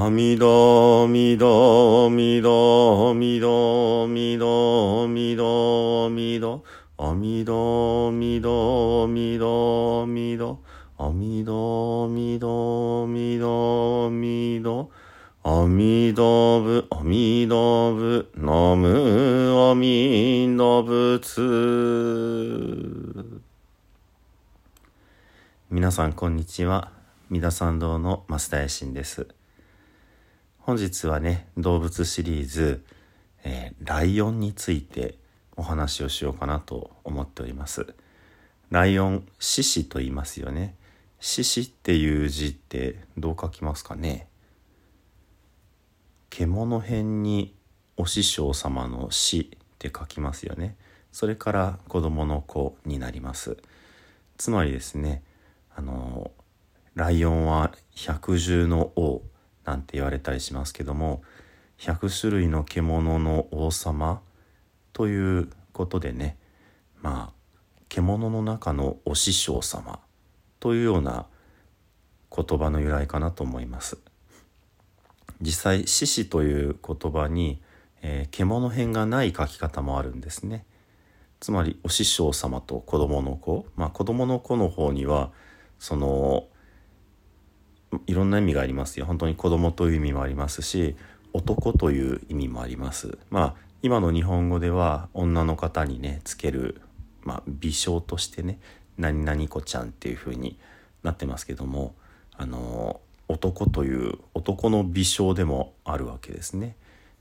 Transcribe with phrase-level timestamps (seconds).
[0.00, 6.62] 阿弥陀弥陀弥陀弥陀弥陀弥陀弥陀
[6.96, 10.56] 阿弥陀弥陀弥陀弥陀
[10.98, 14.88] 阿弥陀弥陀弥陀弥陀
[15.42, 21.42] 阿弥陀仏阿弥陀仏ナム阿弥陀仏
[25.70, 26.92] 皆さんこんにちは。
[27.30, 29.37] 三田参道の増田衛進です。
[30.68, 32.84] 本日はね動物シリーズ、
[33.42, 35.16] えー、ライオンについて
[35.56, 37.94] お話をしようかなと思っております。
[38.68, 40.76] ライオン獅子と言いますよね。
[41.20, 44.28] 獅子っていう字ってどう書きますかね？
[46.28, 47.54] 獣編に
[47.96, 50.76] お師匠様の死って書きますよね。
[51.12, 53.56] それから子供の子になります。
[54.36, 55.22] つまりですね
[55.74, 56.30] あの
[56.94, 59.22] ライオンは百獣の王
[59.68, 61.22] なんて言われたりしますけども
[61.78, 64.22] 100種類の獣の王様
[64.94, 66.38] ということでね
[67.02, 67.38] まあ
[67.90, 70.00] 獣の中のお師匠様
[70.58, 71.26] というような
[72.34, 73.98] 言葉の由来かなと思います。
[75.40, 77.62] 実際獅子という言葉に、
[78.02, 80.64] えー、獣編がない書き方もあるんですね。
[81.40, 83.66] つまりお師匠様と子供の子。
[83.76, 85.30] まあ子供の子の方には
[85.78, 86.48] その
[88.06, 89.06] いろんな意味がありますよ。
[89.06, 90.96] 本当に子供という意味もありますし
[91.32, 93.18] 男という意味もあります。
[93.30, 96.80] まあ今の日本語では女の方にねつける、
[97.22, 98.58] まあ、微笑としてね
[98.96, 100.58] 何々子ちゃんっていう風に
[101.04, 101.94] なってますけども
[102.36, 106.76] あの男という男の微笑でもあるわけですね。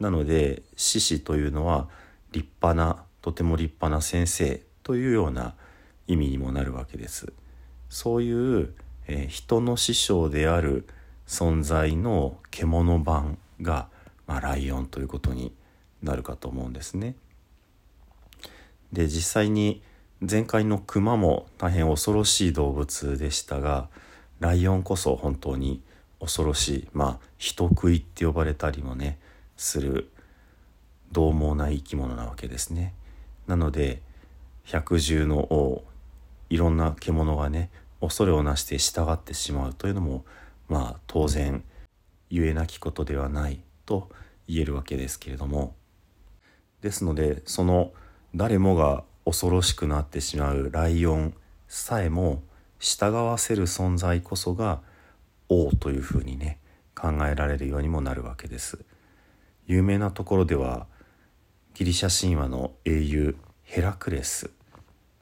[0.00, 1.88] なので獅子というのは
[2.32, 5.54] 立派なとても立派な先生というような
[6.06, 7.32] 意味にもなるわけです。
[7.88, 8.74] そういう
[9.06, 10.86] えー、人の師匠である
[11.26, 13.88] 存在の獣版が、
[14.26, 15.52] まあ、ライオンということに
[16.02, 17.14] なるかと思うんですね。
[18.92, 19.82] で実際に
[20.20, 23.88] 前回のクマも大変恐ろしい動物でしたが
[24.40, 25.82] ライオンこそ本当に
[26.18, 29.18] 恐ろしいまあ人食いって呼ばれたりもね
[29.56, 30.10] する
[31.12, 32.94] 獰猛な生き物なわけですね。
[33.46, 34.02] なので
[34.64, 35.84] 百獣の王
[36.50, 40.24] いろんな獣がね恐れをなして従ってしまうというのも
[40.68, 41.62] まあ当然
[42.30, 44.08] 言えなきことではないと
[44.48, 45.74] 言えるわけですけれども
[46.80, 47.92] ですのでその
[48.34, 51.34] 誰もが恐ろしくなってしまうライオン
[51.68, 52.42] さえも
[52.78, 54.80] 従わせる存在こそが
[55.48, 56.58] 王というふうにね
[56.94, 58.84] 考えられるようにもなるわけです。
[59.66, 60.86] 有名なところでは
[61.74, 64.50] ギリシャ神話の英雄ヘラクレス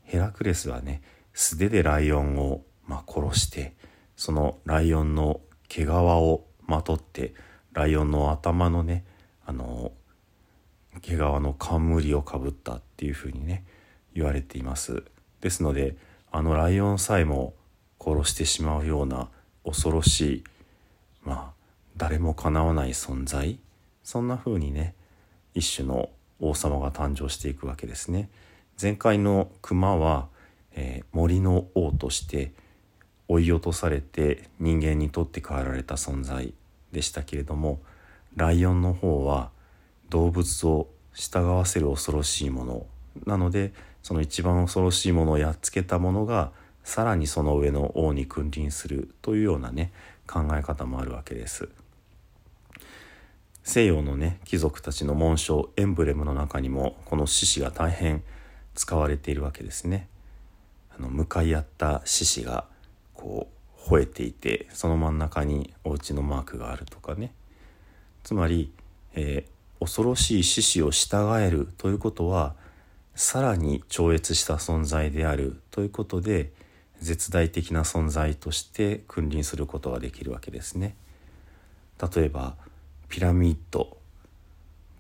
[0.05, 1.03] ヘラクレスはね
[1.35, 3.75] 素手でライオンをまあ、殺して
[4.17, 7.35] そのライオンの毛皮をまとって
[7.73, 9.05] ライオンの頭のね
[9.47, 9.93] あの
[11.01, 13.65] 毛皮の冠をかぶったっていうふうにね
[14.15, 15.05] 言われています。
[15.41, 15.97] ですので
[16.33, 17.55] あのライオンさえも
[18.03, 19.29] 殺してしまうような
[19.65, 20.45] 恐ろしい
[21.23, 21.59] まあ
[21.97, 23.61] 誰もかなわない存在
[24.03, 24.95] そんな風にね
[25.55, 26.11] 一種の
[26.41, 28.31] 王様が誕生していくわけですね。
[28.81, 30.29] 前回の熊は、
[30.73, 32.53] えー、森の王として
[33.29, 36.53] 追い落とされて人間にとって変わられた存在
[36.93, 37.81] でしたけれども
[38.35, 39.51] ライオンの方は
[40.09, 42.87] 動物を従わせる恐ろしいもの。
[43.27, 43.73] なので
[44.03, 46.53] その一番恐ろしいものをやっつけたものが
[46.85, 49.93] さらにその上の王に君臨するというようなね
[50.27, 51.69] 考え方もあるわけです。
[53.65, 58.23] 西洋のね貴族たちの紋章エンブレムの中にもこの獅子が大変
[58.75, 60.09] 使われているわけですね。
[60.97, 62.65] あの向かい合った獅子が
[63.19, 67.35] こう吠えていてその真ん中にお家のマークがあるとかね。
[68.23, 68.73] つまり、
[69.15, 72.55] えー、恐ろしい獅子を従えるということは
[73.15, 76.53] さらに超越した存在であるということで
[77.01, 80.95] 絶大的な存在として君臨することができるわけですね。
[82.15, 82.55] 例えば
[83.09, 83.97] ピラミッド。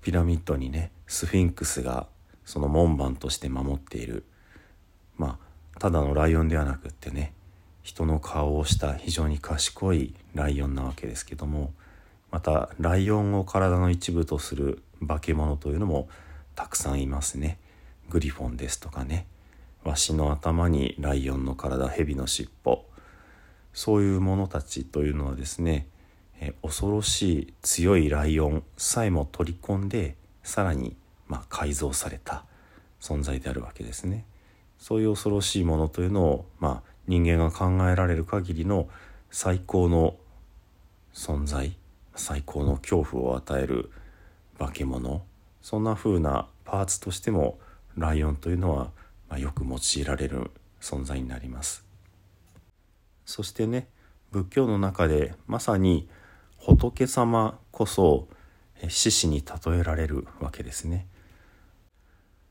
[0.02, 2.08] ピラミッドにねスフィンクスが
[2.44, 4.24] その門番として守っている。
[5.16, 5.38] ま
[5.74, 7.32] あただのライオンではなくってね
[7.88, 11.72] 人の顔をした非常に賢いライオンなわけですけども
[12.30, 16.06] またライオンを体の一部とする化け物というのも
[16.54, 17.56] たくさんいますね。
[18.10, 19.26] グリフォンですとかね。
[19.84, 22.84] ワシの頭にライオンの体蛇の尻尾。
[23.72, 25.86] そういうものたちというのはですね
[26.60, 30.94] 恐ろしい強いライオンさえも取り込んでさらに
[31.26, 32.44] ま改造された
[33.00, 34.26] 存在であるわけですね。
[34.78, 38.88] そういう恐ろしいものというのをまあ人間が考えられる限りの
[39.30, 40.16] 最高の
[41.12, 41.76] 存在
[42.14, 43.90] 最高の恐怖を与える
[44.58, 45.22] 化け物
[45.62, 47.58] そんな風なパーツとしても
[47.96, 48.90] ライオンというのは、
[49.28, 50.50] まあ、よく用いられる
[50.80, 51.84] 存在になります。
[53.24, 53.88] そしてね
[54.30, 56.08] 仏教の中でまさに
[56.58, 58.28] 仏様こそ
[58.86, 61.06] 獅子に例えられるわけですね。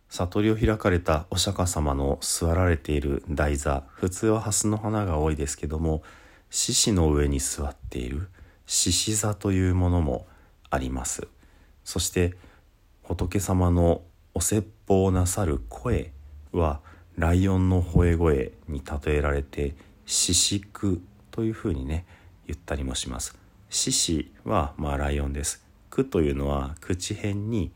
[0.09, 6.01] 悟りを開かれたお釈迦様の座られている台座普通は蓮の花が多いですけども
[6.49, 8.29] 獅子の上に座っている
[8.65, 10.25] 獅子座というものも
[10.69, 11.27] あります。
[11.83, 12.35] そして
[13.03, 14.01] 仏様の
[14.33, 16.11] お説法なさる声
[16.51, 16.81] は
[17.17, 19.75] ライオンの吠え声に例えられて
[20.05, 21.01] 獅子句
[21.31, 22.05] というふうにね
[22.45, 23.37] 言ったりもします。
[23.69, 25.65] 獅子はまあライオンです。
[25.89, 27.71] 句というのは口辺に、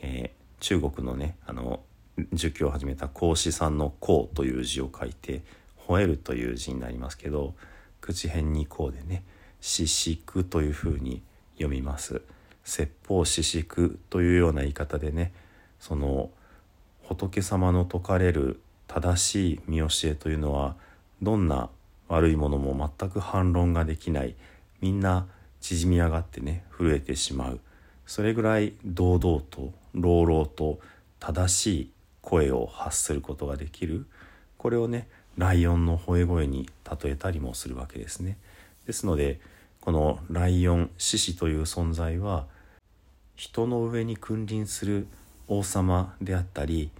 [0.00, 1.80] え、中国のねあの
[2.32, 5.42] 儒教を始めた孔子さんの「孔」という字を書いて
[5.86, 7.54] 「吠える」という字になりますけど
[8.00, 9.24] 口辺に「孔」でね
[9.60, 11.22] 「獅子句」というふうに
[11.54, 12.22] 読みます。
[12.64, 15.32] 説法四宿というような言い方でね
[15.80, 16.30] その
[17.02, 20.76] 仏様の説かれる正しい見教えというのは
[21.22, 21.70] どんな
[22.08, 24.34] 悪いものも全く反論ができない
[24.82, 25.26] みんな
[25.60, 27.60] 縮み上がってね震えてしまう
[28.06, 30.80] それぐらい堂々と朗々と
[31.20, 31.90] 正しい
[32.22, 34.06] 声を発することができる
[34.56, 36.68] これをねライオンの吠え声に
[37.02, 38.38] 例えたりもするわけですね。
[38.86, 39.40] ですので
[39.80, 42.46] このライオン獅子という存在は
[43.36, 45.06] 人の上に君臨する
[45.46, 46.90] 王様であったり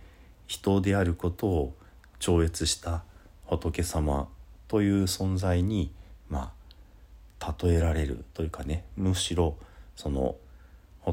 [0.46, 1.74] 人であることを
[2.18, 3.02] 超越した
[3.46, 4.28] 仏様
[4.68, 5.90] という存在に
[6.28, 6.52] ま
[7.40, 9.56] あ例えられるというかねむしろ
[9.96, 10.36] その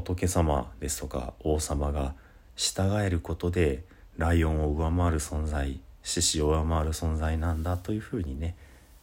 [0.00, 2.14] 仏様ですとか王様が
[2.54, 3.82] 従えることで
[4.18, 8.56] ライオンを上回る存在獅子を上回る存在なんだというふうにね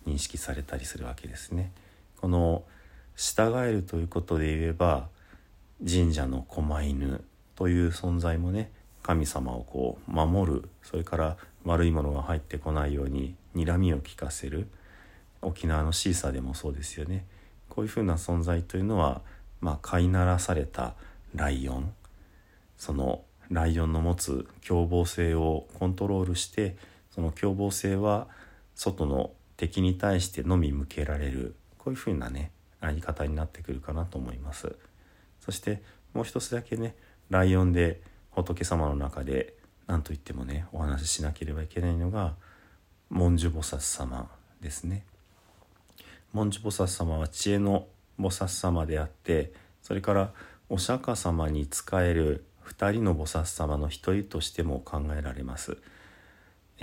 [0.06, 1.72] 認識されたりするわけですね。
[2.22, 2.64] この
[3.16, 5.08] 従えるということで言えば
[5.80, 7.24] 神社の狛犬
[7.56, 14.68] という存在もね神様をこう守るそれから悪いものが入ってこないように睨みを利かせる
[15.42, 17.26] 沖縄のシーサーでもそうですよね
[17.70, 19.22] こういうふうな存在というのは
[19.64, 20.94] まあ飼いならされた
[21.34, 21.94] ライオン
[22.78, 26.76] そのライオンの持つ凶暴性をコントロールして
[27.12, 28.28] その凶暴性は
[28.76, 32.52] 外の敵に対してのみ向けられるこういうふうなね
[32.82, 34.76] あり方になってくるかなと思います。
[35.40, 35.82] そして
[36.14, 36.96] もう一つだけね
[37.30, 38.02] ライオンで
[38.32, 39.54] 仏様の中で
[39.88, 42.34] 何と言ってもねお話ししなければいけないのが
[43.10, 45.06] 文殊菩薩様ですね。
[46.34, 47.88] 文殊菩薩様は知恵の
[48.20, 50.32] 菩薩様であってそれから
[50.70, 55.78] お釈迦様に仕える2人の菩薩様の一人としても考えられます。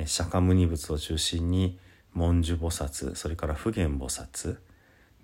[0.06, 1.78] 釈迦牟尼仏を中心に
[2.14, 4.58] 文殊菩薩それから普賢菩薩。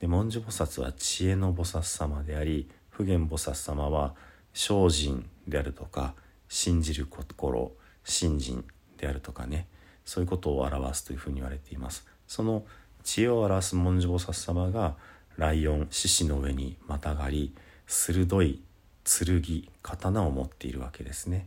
[0.01, 4.15] で文殊菩薩は知恵の菩薩様であり普賢菩薩様は
[4.53, 6.15] 精進であるとか
[6.49, 7.73] 信じる心
[8.05, 8.65] 信心
[8.97, 9.67] であるとかね。
[10.05, 12.07] そういうことを表すというふうに言われています。
[12.27, 12.65] その
[13.03, 14.95] 知恵を表す文殊菩薩様が
[15.37, 17.55] ライオン獅子の上にまたがり
[17.87, 18.63] 鋭い
[19.05, 19.43] 剣
[19.83, 21.47] 刀を持っているわけですね。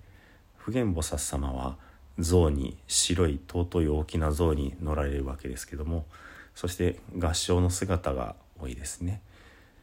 [0.58, 1.78] 普賢菩薩様は
[2.18, 6.06] 象に白い尊い大きな象に乗られるわけですけども
[6.54, 9.22] そして合唱の姿が多いですね。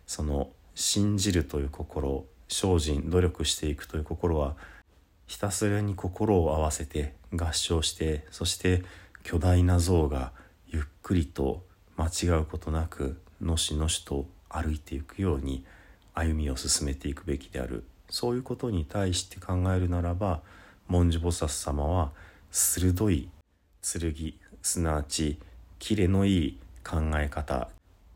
[0.07, 4.55] その信じるという心精進努力していくという心は
[5.27, 8.85] ひたすらに心を合わせて合唱してそして
[9.25, 10.33] 巨大な像が
[10.69, 11.65] ゆっくりと
[11.97, 15.65] 間違うことなくのしのしと歩いていくように
[16.15, 17.85] 歩みを進めていくべきである。
[18.11, 20.41] そういうことに対して考えるならば
[20.89, 22.13] 文殊菩薩様は
[22.51, 23.29] 鋭い
[23.83, 24.15] 剣
[24.63, 25.39] すなわち
[25.79, 27.69] キレのいい考え方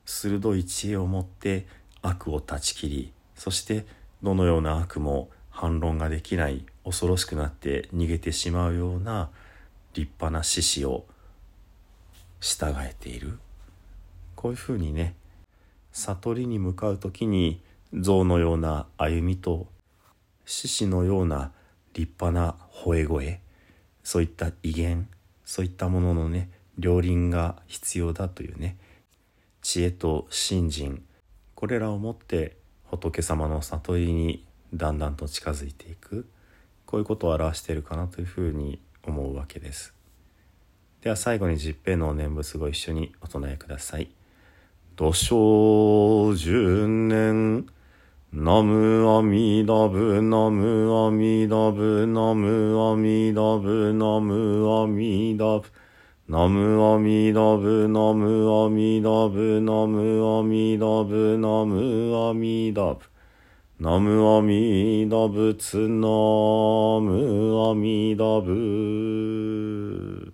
[0.04, 1.66] 鋭い知恵を持って
[2.02, 3.84] 悪を断ち切りそして
[4.22, 9.30] どのような悪も反論ができない恐ろしくなって逃げてしまうような
[9.94, 11.04] 立派な獅子を
[12.40, 13.38] 従えている。
[14.40, 15.16] こういうふうにね
[15.92, 17.60] 悟りに向かう時に
[17.92, 19.66] 象のような歩みと
[20.46, 21.52] 獅子のような
[21.92, 23.40] 立派な吠え声
[24.02, 25.08] そういった威厳
[25.44, 28.78] そういったもののね両輪が必要だというね
[29.60, 31.04] 知恵と信心
[31.54, 36.26] これらをもって仏様の悟りにだんだんと近づいていく
[36.86, 39.92] こういうことを表しているかなというふうに思うわけです。
[41.02, 44.10] では最後に十平の念仏ご一緒にお唱えください。
[45.00, 47.64] 土生十年
[48.34, 55.64] ナムアミダブナムアミダブナムアミダブナムアミダブ
[56.28, 63.00] ナムアミダブナムアミダブナムアミダブナムアミダブ
[63.78, 66.08] ナムアミダブツナ
[67.00, 70.29] ムアミダブ